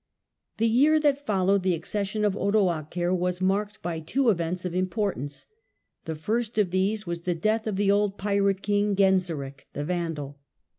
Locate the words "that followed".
0.99-1.61